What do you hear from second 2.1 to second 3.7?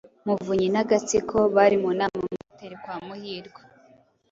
muri Hotel kwa Muhirwa